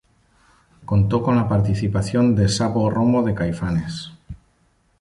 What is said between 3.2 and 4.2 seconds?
de Caifanes.